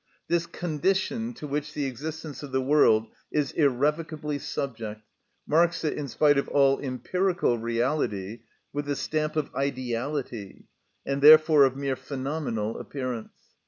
[0.27, 5.01] This condition, to which the existence of the world is irrevocably subject,
[5.45, 8.39] marks it, in spite of all empirical reality,
[8.73, 10.65] with the stamp of ideality,
[11.05, 13.37] and therefore of mere phenomenal appearance.